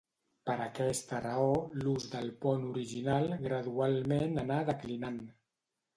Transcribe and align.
Per 0.49 0.53
aquesta 0.63 1.19
raó, 1.25 1.51
l'ús 1.83 2.07
del 2.15 2.33
pont 2.45 2.65
original 2.71 3.29
gradualment 3.47 4.45
anà 4.47 4.63
declinant. 4.71 5.25